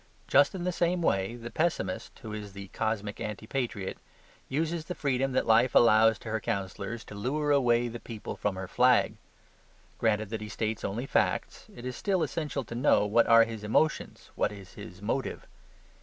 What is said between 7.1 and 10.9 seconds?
lure away the people from her flag. Granted that he states